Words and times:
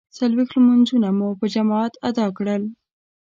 څلویښت 0.17 0.53
لمانځونه 0.57 1.09
مو 1.17 1.27
په 1.39 1.45
جماعت 1.55 1.93
ادا 2.09 2.25
کول. 2.37 2.63